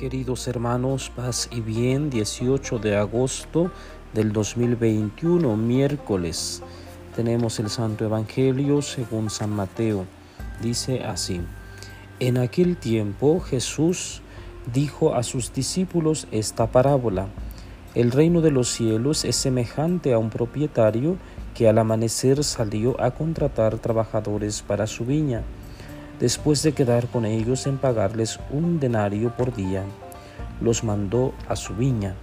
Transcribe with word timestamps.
Queridos 0.00 0.48
hermanos, 0.48 1.12
paz 1.14 1.50
y 1.52 1.60
bien, 1.60 2.08
18 2.08 2.78
de 2.78 2.96
agosto 2.96 3.70
del 4.14 4.32
2021, 4.32 5.58
miércoles. 5.58 6.62
Tenemos 7.14 7.58
el 7.60 7.68
Santo 7.68 8.06
Evangelio 8.06 8.80
según 8.80 9.28
San 9.28 9.50
Mateo. 9.50 10.06
Dice 10.62 11.04
así, 11.04 11.42
en 12.18 12.38
aquel 12.38 12.78
tiempo 12.78 13.40
Jesús 13.40 14.22
dijo 14.72 15.14
a 15.14 15.22
sus 15.22 15.52
discípulos 15.52 16.26
esta 16.30 16.68
parábola. 16.68 17.26
El 17.94 18.10
reino 18.10 18.40
de 18.40 18.52
los 18.52 18.70
cielos 18.70 19.26
es 19.26 19.36
semejante 19.36 20.14
a 20.14 20.18
un 20.18 20.30
propietario 20.30 21.18
que 21.54 21.68
al 21.68 21.76
amanecer 21.76 22.42
salió 22.42 22.98
a 23.02 23.10
contratar 23.10 23.78
trabajadores 23.78 24.62
para 24.62 24.86
su 24.86 25.04
viña 25.04 25.42
después 26.20 26.62
de 26.62 26.72
quedar 26.72 27.08
con 27.08 27.24
ellos 27.24 27.66
en 27.66 27.78
pagarles 27.78 28.38
un 28.52 28.78
denario 28.78 29.34
por 29.36 29.54
día. 29.54 29.82
Los 30.60 30.84
mandó 30.84 31.32
a 31.48 31.56
su 31.56 31.74
viña. 31.74 32.14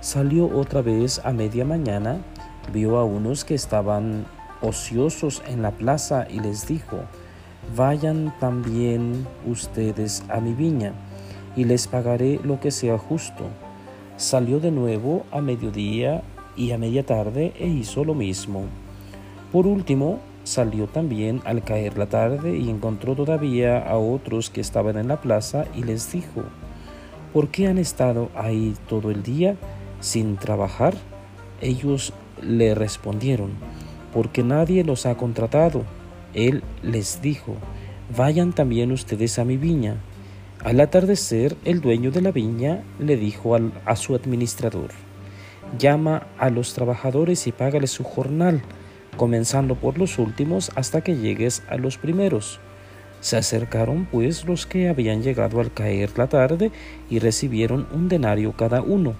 Salió 0.00 0.46
otra 0.46 0.82
vez 0.82 1.20
a 1.24 1.32
media 1.32 1.64
mañana, 1.64 2.18
vio 2.72 2.96
a 2.98 3.04
unos 3.04 3.44
que 3.44 3.54
estaban 3.54 4.26
ociosos 4.62 5.42
en 5.46 5.62
la 5.62 5.70
plaza 5.70 6.26
y 6.28 6.40
les 6.40 6.66
dijo, 6.66 7.00
vayan 7.76 8.34
también 8.40 9.26
ustedes 9.46 10.24
a 10.28 10.40
mi 10.40 10.54
viña 10.54 10.92
y 11.54 11.64
les 11.64 11.86
pagaré 11.86 12.40
lo 12.42 12.60
que 12.60 12.70
sea 12.70 12.98
justo. 12.98 13.44
Salió 14.16 14.60
de 14.60 14.70
nuevo 14.70 15.24
a 15.30 15.40
mediodía 15.40 16.22
y 16.56 16.72
a 16.72 16.78
media 16.78 17.04
tarde 17.04 17.52
e 17.58 17.66
hizo 17.66 18.04
lo 18.04 18.14
mismo. 18.14 18.64
Por 19.52 19.66
último, 19.66 20.20
Salió 20.44 20.86
también 20.88 21.40
al 21.46 21.64
caer 21.64 21.96
la 21.96 22.06
tarde 22.06 22.58
y 22.58 22.68
encontró 22.68 23.16
todavía 23.16 23.78
a 23.78 23.96
otros 23.96 24.50
que 24.50 24.60
estaban 24.60 24.98
en 24.98 25.08
la 25.08 25.22
plaza 25.22 25.64
y 25.74 25.82
les 25.82 26.12
dijo, 26.12 26.42
¿por 27.32 27.48
qué 27.48 27.66
han 27.66 27.78
estado 27.78 28.28
ahí 28.34 28.76
todo 28.86 29.10
el 29.10 29.22
día 29.22 29.56
sin 30.00 30.36
trabajar? 30.36 30.94
Ellos 31.62 32.12
le 32.42 32.74
respondieron, 32.74 33.52
porque 34.12 34.42
nadie 34.42 34.84
los 34.84 35.06
ha 35.06 35.16
contratado. 35.16 35.84
Él 36.34 36.62
les 36.82 37.22
dijo, 37.22 37.54
vayan 38.14 38.52
también 38.52 38.92
ustedes 38.92 39.38
a 39.38 39.46
mi 39.46 39.56
viña. 39.56 39.96
Al 40.62 40.78
atardecer, 40.80 41.56
el 41.64 41.80
dueño 41.80 42.10
de 42.10 42.20
la 42.20 42.32
viña 42.32 42.82
le 42.98 43.16
dijo 43.16 43.56
a 43.86 43.96
su 43.96 44.14
administrador, 44.14 44.90
llama 45.78 46.26
a 46.38 46.50
los 46.50 46.74
trabajadores 46.74 47.46
y 47.46 47.52
págales 47.52 47.92
su 47.92 48.04
jornal 48.04 48.60
comenzando 49.16 49.74
por 49.74 49.98
los 49.98 50.18
últimos 50.18 50.70
hasta 50.74 51.00
que 51.00 51.16
llegues 51.16 51.62
a 51.68 51.76
los 51.76 51.98
primeros. 51.98 52.60
Se 53.20 53.36
acercaron 53.36 54.06
pues 54.10 54.44
los 54.44 54.66
que 54.66 54.88
habían 54.88 55.22
llegado 55.22 55.60
al 55.60 55.72
caer 55.72 56.10
la 56.18 56.26
tarde 56.26 56.70
y 57.08 57.18
recibieron 57.18 57.86
un 57.92 58.08
denario 58.08 58.52
cada 58.52 58.82
uno. 58.82 59.14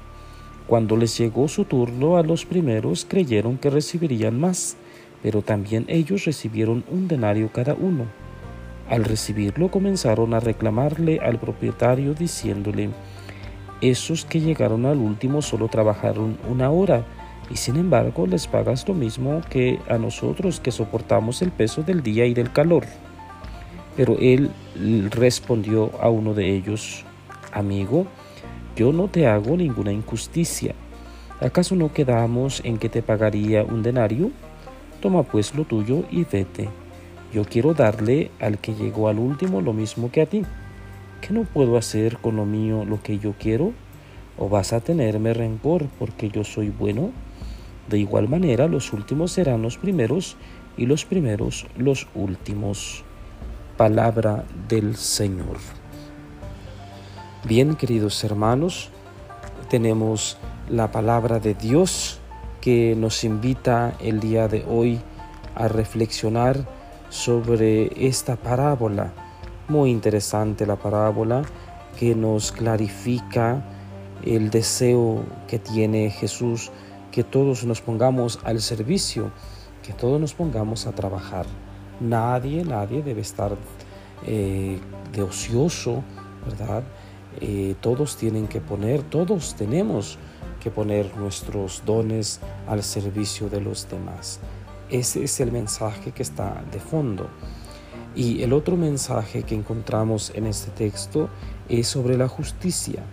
Cuando 0.66 0.96
les 0.96 1.16
llegó 1.18 1.48
su 1.48 1.64
turno 1.64 2.16
a 2.16 2.22
los 2.22 2.44
primeros 2.44 3.06
creyeron 3.08 3.58
que 3.58 3.70
recibirían 3.70 4.38
más, 4.38 4.76
pero 5.22 5.42
también 5.42 5.84
ellos 5.88 6.24
recibieron 6.24 6.84
un 6.90 7.08
denario 7.08 7.50
cada 7.52 7.74
uno. 7.74 8.04
Al 8.88 9.04
recibirlo 9.04 9.70
comenzaron 9.70 10.34
a 10.34 10.40
reclamarle 10.40 11.20
al 11.20 11.38
propietario 11.38 12.12
diciéndole, 12.12 12.90
esos 13.80 14.24
que 14.24 14.40
llegaron 14.40 14.86
al 14.86 14.98
último 14.98 15.42
solo 15.42 15.68
trabajaron 15.68 16.38
una 16.50 16.70
hora, 16.70 17.04
y 17.50 17.56
sin 17.56 17.76
embargo 17.76 18.26
les 18.26 18.46
pagas 18.46 18.88
lo 18.88 18.94
mismo 18.94 19.42
que 19.50 19.78
a 19.88 19.98
nosotros 19.98 20.60
que 20.60 20.72
soportamos 20.72 21.42
el 21.42 21.50
peso 21.50 21.82
del 21.82 22.02
día 22.02 22.26
y 22.26 22.34
del 22.34 22.52
calor. 22.52 22.84
Pero 23.96 24.16
él 24.18 24.50
respondió 25.10 25.90
a 26.00 26.08
uno 26.08 26.34
de 26.34 26.54
ellos, 26.54 27.04
amigo, 27.52 28.06
yo 28.76 28.92
no 28.92 29.08
te 29.08 29.26
hago 29.26 29.56
ninguna 29.56 29.92
injusticia. 29.92 30.74
¿Acaso 31.40 31.76
no 31.76 31.92
quedamos 31.92 32.60
en 32.64 32.78
que 32.78 32.88
te 32.88 33.02
pagaría 33.02 33.62
un 33.62 33.82
denario? 33.82 34.30
Toma 35.00 35.22
pues 35.22 35.54
lo 35.54 35.64
tuyo 35.64 36.04
y 36.10 36.24
vete. 36.24 36.68
Yo 37.32 37.44
quiero 37.44 37.74
darle 37.74 38.30
al 38.40 38.58
que 38.58 38.74
llegó 38.74 39.08
al 39.08 39.18
último 39.18 39.60
lo 39.60 39.72
mismo 39.72 40.10
que 40.10 40.22
a 40.22 40.26
ti. 40.26 40.44
¿Qué 41.20 41.32
no 41.32 41.44
puedo 41.44 41.76
hacer 41.76 42.18
con 42.18 42.36
lo 42.36 42.46
mío 42.46 42.84
lo 42.84 43.02
que 43.02 43.18
yo 43.18 43.34
quiero? 43.38 43.72
¿O 44.38 44.48
vas 44.48 44.72
a 44.72 44.80
tenerme 44.80 45.34
rencor 45.34 45.86
porque 45.98 46.28
yo 46.28 46.44
soy 46.44 46.70
bueno? 46.70 47.10
De 47.88 47.98
igual 47.98 48.28
manera, 48.28 48.66
los 48.66 48.92
últimos 48.92 49.32
serán 49.32 49.62
los 49.62 49.76
primeros 49.76 50.36
y 50.76 50.86
los 50.86 51.04
primeros 51.04 51.66
los 51.76 52.06
últimos. 52.14 53.04
Palabra 53.76 54.44
del 54.68 54.96
Señor. 54.96 55.58
Bien, 57.44 57.74
queridos 57.74 58.22
hermanos, 58.22 58.90
tenemos 59.68 60.38
la 60.70 60.92
palabra 60.92 61.40
de 61.40 61.54
Dios 61.54 62.20
que 62.60 62.94
nos 62.96 63.24
invita 63.24 63.94
el 64.00 64.20
día 64.20 64.48
de 64.48 64.64
hoy 64.66 65.00
a 65.54 65.68
reflexionar 65.68 66.66
sobre 67.10 68.06
esta 68.06 68.36
parábola. 68.36 69.12
Muy 69.68 69.90
interesante 69.90 70.66
la 70.66 70.76
parábola 70.76 71.42
que 71.98 72.14
nos 72.14 72.52
clarifica 72.52 73.62
el 74.24 74.50
deseo 74.50 75.24
que 75.46 75.58
tiene 75.58 76.10
Jesús 76.10 76.70
que 77.14 77.22
todos 77.22 77.62
nos 77.62 77.80
pongamos 77.80 78.40
al 78.42 78.60
servicio, 78.60 79.30
que 79.84 79.92
todos 79.92 80.20
nos 80.20 80.34
pongamos 80.34 80.88
a 80.88 80.92
trabajar. 80.92 81.46
Nadie, 82.00 82.64
nadie 82.64 83.04
debe 83.04 83.20
estar 83.20 83.56
eh, 84.26 84.80
de 85.12 85.22
ocioso, 85.22 86.02
¿verdad? 86.44 86.82
Eh, 87.40 87.76
todos 87.80 88.16
tienen 88.16 88.48
que 88.48 88.60
poner, 88.60 89.04
todos 89.04 89.54
tenemos 89.54 90.18
que 90.60 90.72
poner 90.72 91.16
nuestros 91.16 91.84
dones 91.86 92.40
al 92.66 92.82
servicio 92.82 93.48
de 93.48 93.60
los 93.60 93.88
demás. 93.88 94.40
Ese 94.90 95.22
es 95.22 95.38
el 95.38 95.52
mensaje 95.52 96.10
que 96.10 96.24
está 96.24 96.64
de 96.72 96.80
fondo. 96.80 97.28
Y 98.16 98.42
el 98.42 98.52
otro 98.52 98.76
mensaje 98.76 99.44
que 99.44 99.54
encontramos 99.54 100.32
en 100.34 100.46
este 100.46 100.72
texto 100.72 101.28
es 101.68 101.86
sobre 101.86 102.18
la 102.18 102.26
justicia. 102.26 103.04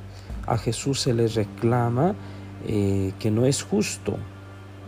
A 0.48 0.58
Jesús 0.58 1.02
se 1.02 1.14
le 1.14 1.28
reclama 1.28 2.16
eh, 2.68 3.14
que 3.20 3.32
no 3.32 3.46
es 3.46 3.64
justo. 3.64 4.18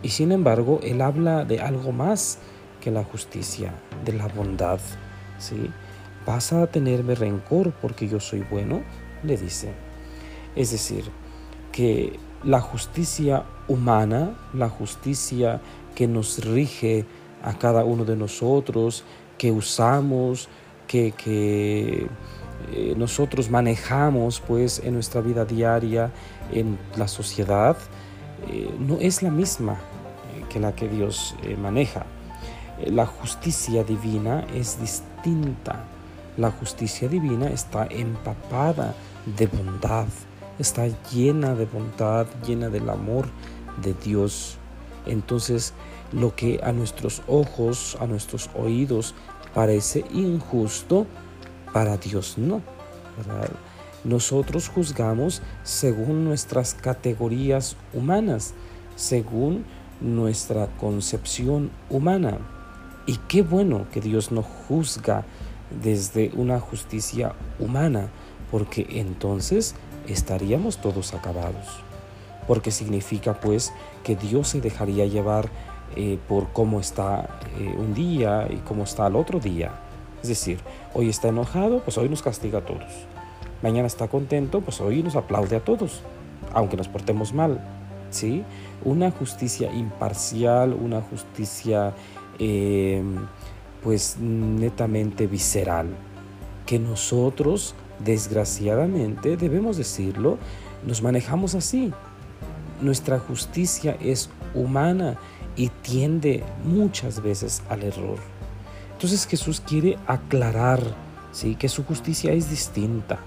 Y 0.01 0.09
sin 0.09 0.31
embargo, 0.31 0.79
él 0.83 1.01
habla 1.01 1.45
de 1.45 1.59
algo 1.61 1.91
más 1.91 2.39
que 2.81 2.91
la 2.91 3.03
justicia, 3.03 3.73
de 4.03 4.13
la 4.13 4.27
bondad. 4.27 4.79
¿sí? 5.39 5.69
¿Vas 6.25 6.53
a 6.53 6.67
tenerme 6.67 7.15
rencor 7.15 7.71
porque 7.81 8.07
yo 8.07 8.19
soy 8.19 8.45
bueno? 8.49 8.81
Le 9.23 9.37
dice. 9.37 9.71
Es 10.55 10.71
decir, 10.71 11.05
que 11.71 12.19
la 12.43 12.59
justicia 12.59 13.43
humana, 13.67 14.35
la 14.53 14.69
justicia 14.69 15.61
que 15.95 16.07
nos 16.07 16.43
rige 16.43 17.05
a 17.41 17.57
cada 17.57 17.83
uno 17.85 18.05
de 18.05 18.15
nosotros, 18.15 19.03
que 19.37 19.51
usamos, 19.51 20.49
que, 20.87 21.11
que 21.11 22.07
eh, 22.75 22.95
nosotros 22.97 23.51
manejamos 23.51 24.39
pues 24.39 24.81
en 24.83 24.95
nuestra 24.95 25.21
vida 25.21 25.45
diaria, 25.45 26.11
en 26.51 26.79
la 26.97 27.07
sociedad, 27.07 27.77
eh, 28.49 28.73
no 28.79 28.97
es 28.99 29.21
la 29.21 29.29
misma 29.29 29.73
eh, 29.73 30.43
que 30.49 30.59
la 30.59 30.73
que 30.73 30.89
Dios 30.89 31.35
maneja. 31.61 32.05
La 32.87 33.05
justicia 33.05 33.83
divina 33.83 34.45
es 34.55 34.81
distinta. 34.81 35.85
La 36.35 36.49
justicia 36.49 37.07
divina 37.07 37.47
está 37.47 37.85
empapada 37.85 38.95
de 39.37 39.45
bondad, 39.45 40.07
está 40.57 40.87
llena 41.11 41.53
de 41.53 41.65
bondad, 41.65 42.25
llena 42.47 42.69
del 42.69 42.89
amor 42.89 43.27
de 43.83 43.93
Dios. 43.93 44.57
Entonces, 45.05 45.75
lo 46.11 46.35
que 46.35 46.59
a 46.63 46.71
nuestros 46.71 47.21
ojos, 47.27 47.97
a 47.99 48.07
nuestros 48.07 48.49
oídos 48.55 49.13
parece 49.53 50.03
injusto, 50.11 51.05
para 51.73 51.97
Dios 51.97 52.37
no. 52.37 52.61
Nosotros 54.03 54.69
juzgamos 54.69 55.41
según 55.63 56.25
nuestras 56.25 56.73
categorías 56.73 57.75
humanas, 57.93 58.53
según 58.95 59.65
nuestra 60.01 60.67
concepción 60.77 61.71
humana. 61.89 62.37
Y 63.05 63.17
qué 63.27 63.41
bueno 63.41 63.87
que 63.91 64.01
Dios 64.01 64.31
no 64.31 64.43
juzga 64.43 65.25
desde 65.81 66.31
una 66.35 66.59
justicia 66.59 67.33
humana, 67.59 68.09
porque 68.51 68.85
entonces 68.91 69.75
estaríamos 70.07 70.77
todos 70.77 71.13
acabados. 71.13 71.67
Porque 72.47 72.71
significa 72.71 73.39
pues 73.39 73.73
que 74.03 74.15
Dios 74.15 74.49
se 74.49 74.61
dejaría 74.61 75.05
llevar 75.05 75.49
eh, 75.95 76.19
por 76.27 76.51
cómo 76.51 76.79
está 76.79 77.39
eh, 77.57 77.75
un 77.77 77.93
día 77.93 78.47
y 78.49 78.57
cómo 78.57 78.83
está 78.83 79.07
el 79.07 79.15
otro 79.15 79.39
día. 79.39 79.71
Es 80.23 80.29
decir, 80.29 80.59
hoy 80.93 81.09
está 81.09 81.27
enojado, 81.27 81.81
pues 81.81 81.97
hoy 81.97 82.09
nos 82.09 82.23
castiga 82.23 82.59
a 82.59 82.65
todos. 82.65 82.91
Mañana 83.61 83.87
está 83.87 84.07
contento, 84.07 84.61
pues 84.61 84.81
hoy 84.81 85.03
nos 85.03 85.15
aplaude 85.15 85.57
a 85.57 85.63
todos, 85.63 86.01
aunque 86.53 86.77
nos 86.77 86.87
portemos 86.87 87.33
mal. 87.33 87.61
¿sí? 88.09 88.43
Una 88.85 89.11
justicia 89.11 89.73
imparcial, 89.73 90.73
una 90.73 91.01
justicia 91.01 91.93
em, 92.39 93.17
pues 93.83 94.17
netamente 94.19 95.27
visceral, 95.27 95.87
que 96.65 96.79
nosotros 96.79 97.75
desgraciadamente, 97.99 99.37
debemos 99.37 99.77
decirlo, 99.77 100.37
nos 100.85 101.01
manejamos 101.01 101.55
así. 101.55 101.91
Nuestra 102.81 103.19
justicia 103.19 103.97
es 104.01 104.29
humana 104.53 105.17
y 105.55 105.69
tiende 105.69 106.43
muchas 106.65 107.21
veces 107.21 107.61
al 107.69 107.83
error. 107.83 108.17
Entonces 109.03 109.27
Jesús 109.27 109.59
quiere 109.59 109.97
aclarar 110.07 110.79
¿sí? 111.33 111.55
que 111.55 111.67
su 111.67 111.83
justicia 111.83 112.31
es 112.31 112.49
distinta, 112.49 113.19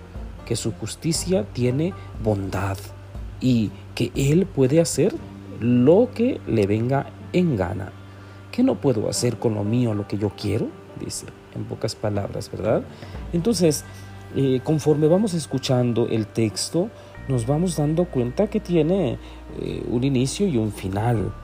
que 0.47 0.57
su 0.57 0.73
justicia 0.73 1.45
tiene 1.53 1.93
bondad 2.25 2.79
y 3.43 3.71
que 3.95 4.11
Él 4.15 4.47
puede 4.47 4.81
hacer 4.81 5.15
lo 5.61 6.09
que 6.15 6.41
le 6.47 6.67
venga 6.67 7.11
en 7.35 7.59
gana. 7.59 7.93
¿Qué 8.53 8.63
no 8.63 8.77
puedo 8.77 9.11
hacer 9.11 9.39
con 9.39 9.55
lo 9.55 9.65
mío 9.65 9.93
lo 9.93 10.09
que 10.09 10.17
yo 10.17 10.31
quiero? 10.31 10.69
Dice, 10.99 11.27
en 11.55 11.65
pocas 11.65 11.95
palabras, 11.95 12.51
¿verdad? 12.51 12.83
Entonces, 13.35 13.85
eh, 14.35 14.63
conforme 14.65 15.09
vamos 15.09 15.35
escuchando 15.35 16.09
el 16.09 16.27
texto, 16.27 16.89
nos 17.29 17.47
vamos 17.47 17.77
dando 17.77 18.07
cuenta 18.07 18.47
que 18.47 18.61
tiene 18.61 19.19
eh, 19.61 19.85
un 19.91 20.05
inicio 20.05 20.47
y 20.47 20.57
un 20.57 20.73
final. 20.73 21.35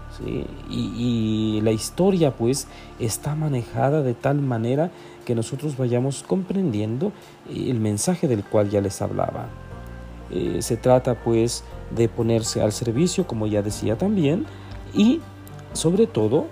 Y, 0.71 1.61
la 1.63 1.71
historia 1.71 2.33
pues 2.33 2.67
está 2.99 3.35
manejada 3.35 4.03
de 4.03 4.15
tal 4.15 4.41
manera 4.41 4.91
que 5.25 5.35
nosotros 5.35 5.77
vayamos 5.77 6.25
comprendiendo 6.25 7.13
el 7.49 7.79
mensaje 7.79 8.27
del 8.27 8.43
cual 8.43 8.69
ya 8.69 8.81
les 8.81 9.01
hablaba. 9.01 9.49
Eh, 10.31 10.59
se 10.61 10.77
trata 10.77 11.15
pues 11.15 11.63
de 11.95 12.09
ponerse 12.09 12.63
al 12.63 12.73
servicio, 12.73 13.27
como 13.27 13.47
ya 13.47 13.63
decía 13.63 13.97
también, 13.97 14.47
y 14.93 15.21
sobre 15.73 16.07
todo 16.07 16.47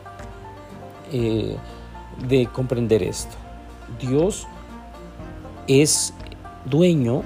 eh, 1.13 1.57
de 2.29 2.47
comprender 2.47 3.03
esto. 3.03 3.35
Dios 4.01 4.47
es 5.67 6.15
dueño 6.67 7.23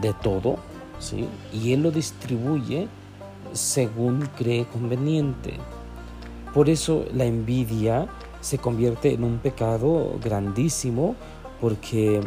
de 0.00 0.12
todo, 0.14 0.56
¿sí? 0.98 1.28
y 1.52 1.72
Él 1.72 1.82
lo 1.82 1.90
distribuye 1.90 2.88
según 3.52 4.28
cree 4.36 4.64
conveniente. 4.66 5.54
Por 6.54 6.68
eso 6.68 7.06
la 7.14 7.24
envidia 7.24 8.06
se 8.40 8.58
convierte 8.58 9.14
en 9.14 9.24
un 9.24 9.38
pecado 9.38 10.18
grandísimo 10.22 11.14
porque 11.60 12.20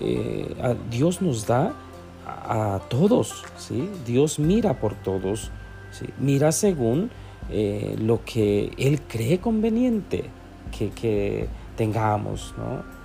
eh, 0.00 0.76
Dios 0.90 1.22
nos 1.22 1.46
da 1.46 1.72
a, 2.26 2.80
todos, 2.88 3.44
¿sí? 3.56 3.88
Dios 4.06 4.38
mira 4.38 4.78
por 4.80 4.94
todos, 4.94 5.50
mira 6.18 6.52
según 6.52 7.10
eh, 7.50 7.96
lo 7.98 8.24
que 8.24 8.72
Él 8.78 9.00
cree 9.02 9.38
conveniente 9.38 10.24
que, 10.76 10.90
que 10.90 11.48
tengamos. 11.76 12.54
¿no? 12.56 13.03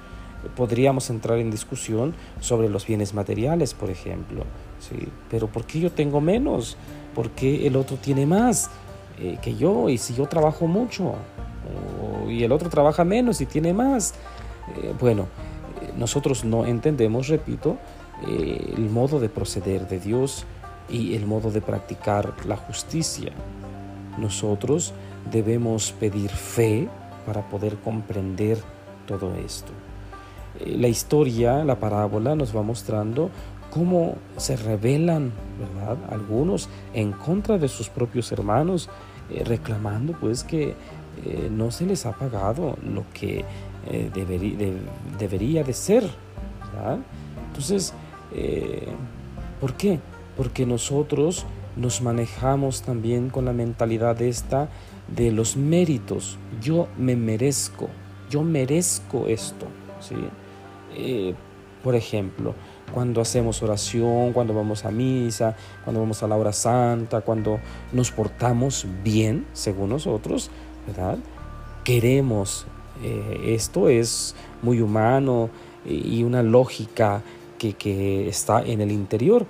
Podríamos 0.56 1.10
entrar 1.10 1.38
en 1.40 1.52
discusión 1.52 2.14
sobre 2.40 2.70
los 2.70 2.88
bienes 2.88 3.14
materiales, 3.14 3.74
por 3.74 3.90
ejemplo, 3.90 4.44
¿sí? 4.80 5.10
pero 5.30 5.48
¿por 5.48 5.66
qué 5.66 5.80
yo 5.80 5.92
tengo 5.92 6.22
menos? 6.22 6.78
¿Por 7.14 7.32
qué 7.32 7.68
el 7.68 7.76
otro 7.76 7.98
tiene 7.98 8.26
más 8.26 8.70
eh, 9.20 9.38
que 9.42 9.56
yo? 9.56 9.90
Y 9.90 9.98
si 9.98 10.14
yo 10.14 10.28
trabajo 10.28 10.68
mucho, 10.68 11.16
y 12.28 12.44
el 12.44 12.52
otro 12.52 12.70
trabaja 12.70 13.04
menos 13.04 13.42
y 13.42 13.46
tiene 13.46 13.74
más. 13.74 14.14
Eh, 14.76 14.94
bueno, 15.00 15.24
eh, 15.82 15.92
nosotros 15.98 16.46
no 16.46 16.66
entendemos, 16.66 17.28
repito, 17.28 17.78
el 18.28 18.90
modo 18.90 19.20
de 19.20 19.30
proceder 19.30 19.88
de 19.88 20.00
Dios 20.00 20.46
y 20.90 21.16
el 21.16 21.26
modo 21.26 21.52
de 21.52 21.62
practicar 21.62 22.34
la 22.46 22.58
justicia. 22.58 23.32
Nosotros 24.18 24.94
debemos 25.32 25.94
pedir 25.94 26.30
fe 26.30 26.90
para 27.26 27.48
poder 27.48 27.78
comprender 27.78 28.58
todo 29.08 29.34
esto. 29.36 29.72
La 30.66 30.88
historia, 30.88 31.64
la 31.64 31.80
parábola 31.80 32.36
nos 32.36 32.56
va 32.56 32.62
mostrando 32.64 33.30
cómo 33.72 34.16
se 34.38 34.56
rebelan, 34.58 35.32
¿verdad? 35.60 35.98
Algunos 36.12 36.70
en 36.94 37.12
contra 37.12 37.58
de 37.58 37.68
sus 37.68 37.90
propios 37.90 38.32
hermanos, 38.32 38.90
eh, 39.30 39.44
reclamando 39.44 40.14
pues 40.14 40.44
que 40.44 40.74
eh, 41.26 41.50
no 41.52 41.72
se 41.72 41.86
les 41.86 42.06
ha 42.06 42.14
pagado 42.14 42.78
lo 42.84 43.06
que 43.14 43.46
eh, 43.90 44.12
debería 45.20 45.64
de 45.64 45.74
ser, 45.74 46.04
¿verdad? 46.74 47.00
Entonces, 47.48 47.94
¿por 49.60 49.74
qué? 49.74 50.00
Porque 50.38 50.66
nosotros 50.66 51.46
nos 51.76 52.02
manejamos 52.02 52.82
también 52.82 53.30
con 53.30 53.46
la 53.46 53.54
mentalidad 53.54 54.22
esta 54.22 54.70
de 55.08 55.32
los 55.32 55.58
méritos. 55.58 56.38
Yo 56.62 56.88
me 56.98 57.16
merezco, 57.16 57.90
yo 58.30 58.44
merezco 58.44 59.28
esto, 59.28 59.66
¿sí? 60.00 60.16
Por 61.84 61.96
ejemplo, 61.96 62.56
cuando 62.94 63.22
hacemos 63.22 63.62
oración, 63.62 64.34
cuando 64.34 64.54
vamos 64.54 64.86
a 64.86 64.92
misa, 64.92 65.56
cuando 65.84 66.02
vamos 66.02 66.24
a 66.24 66.28
la 66.28 66.36
hora 66.36 66.54
santa, 66.54 67.22
cuando 67.22 67.60
nos 67.94 68.12
portamos 68.12 68.86
bien, 69.04 69.46
según 69.54 69.90
nosotros, 69.90 70.50
¿verdad? 70.88 71.18
Queremos, 71.84 72.66
eh, 73.04 73.54
esto 73.56 73.90
es 73.90 74.36
muy 74.62 74.82
humano 74.82 75.50
y 75.86 76.24
una 76.24 76.44
lógica 76.44 77.22
que 77.58 78.28
está 78.28 78.62
en 78.62 78.82
el 78.82 78.92
interior. 78.92 79.46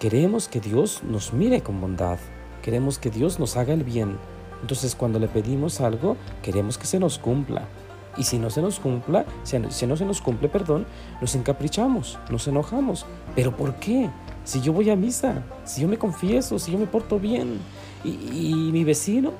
Queremos 0.00 0.48
que 0.48 0.60
Dios 0.60 1.02
nos 1.02 1.32
mire 1.32 1.60
con 1.60 1.80
bondad, 1.80 2.18
queremos 2.62 2.98
que 2.98 3.10
Dios 3.10 3.38
nos 3.38 3.56
haga 3.56 3.74
el 3.74 3.84
bien. 3.84 4.16
Entonces 4.60 4.94
cuando 4.94 5.18
le 5.18 5.28
pedimos 5.28 5.80
algo, 5.80 6.16
queremos 6.42 6.78
que 6.78 6.86
se 6.86 6.98
nos 6.98 7.18
cumpla. 7.18 7.68
Y 8.18 8.24
si 8.24 8.38
no 8.38 8.50
se 8.50 8.60
nos 8.60 8.80
cumpla, 8.80 9.24
si 9.44 9.86
no 9.86 9.96
se 9.96 10.04
nos 10.04 10.20
cumple, 10.20 10.48
perdón, 10.48 10.86
nos 11.20 11.34
encaprichamos, 11.34 12.18
nos 12.30 12.48
enojamos. 12.48 13.06
¿Pero 13.34 13.56
por 13.56 13.76
qué? 13.76 14.10
Si 14.44 14.60
yo 14.60 14.72
voy 14.72 14.90
a 14.90 14.96
misa, 14.96 15.44
si 15.64 15.82
yo 15.82 15.88
me 15.88 15.98
confieso, 15.98 16.58
si 16.58 16.72
yo 16.72 16.78
me 16.78 16.86
porto 16.86 17.20
bien, 17.20 17.58
y, 18.04 18.70
mi 18.72 18.84
vecino 18.84 19.32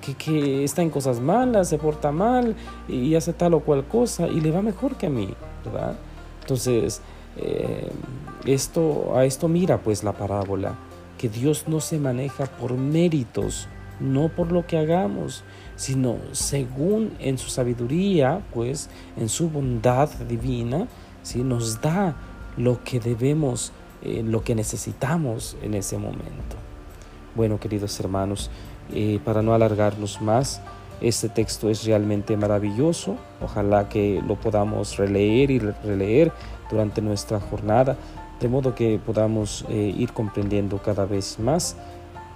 que, 0.00 0.14
que, 0.14 0.64
está 0.64 0.82
en 0.82 0.90
cosas 0.90 1.20
malas, 1.20 1.68
se 1.68 1.78
porta 1.78 2.10
mal 2.12 2.56
y 2.88 3.14
hace 3.14 3.32
tal 3.32 3.54
o 3.54 3.60
cual 3.60 3.84
cosa 3.84 4.28
y 4.28 4.40
le 4.40 4.50
va 4.50 4.62
mejor 4.62 4.96
que 4.96 5.06
a 5.06 5.10
mí, 5.10 5.34
¿verdad? 5.64 5.96
Entonces, 6.40 7.00
eh, 7.36 7.90
esto, 8.44 9.16
a 9.16 9.24
esto 9.24 9.48
mira 9.48 9.78
pues 9.78 10.04
la 10.04 10.12
parábola, 10.12 10.74
que 11.18 11.28
Dios 11.28 11.64
no 11.68 11.80
se 11.80 11.98
maneja 11.98 12.46
por 12.46 12.74
méritos, 12.74 13.68
no 14.00 14.28
por 14.28 14.52
lo 14.52 14.66
que 14.66 14.78
hagamos, 14.78 15.44
sino 15.76 16.16
según 16.32 17.12
en 17.18 17.38
su 17.38 17.48
sabiduría, 17.48 18.42
pues 18.52 18.90
en 19.16 19.28
su 19.28 19.50
bondad 19.50 20.08
divina, 20.28 20.86
¿sí? 21.22 21.42
nos 21.42 21.80
da 21.80 22.16
lo 22.56 22.82
que 22.84 23.00
debemos, 23.00 23.72
eh, 24.02 24.22
lo 24.24 24.42
que 24.42 24.54
necesitamos 24.54 25.56
en 25.62 25.74
ese 25.74 25.98
momento. 25.98 26.56
Bueno, 27.34 27.58
queridos 27.58 27.98
hermanos, 28.00 28.50
eh, 28.92 29.18
para 29.24 29.42
no 29.42 29.54
alargarnos 29.54 30.20
más, 30.20 30.60
este 31.00 31.28
texto 31.28 31.68
es 31.68 31.84
realmente 31.84 32.36
maravilloso. 32.36 33.16
Ojalá 33.40 33.88
que 33.88 34.22
lo 34.26 34.36
podamos 34.36 34.96
releer 34.98 35.50
y 35.50 35.58
releer 35.58 36.32
durante 36.70 37.00
nuestra 37.00 37.40
jornada, 37.40 37.96
de 38.40 38.48
modo 38.48 38.74
que 38.74 39.00
podamos 39.04 39.64
eh, 39.68 39.94
ir 39.96 40.12
comprendiendo 40.12 40.78
cada 40.78 41.06
vez 41.06 41.38
más 41.38 41.76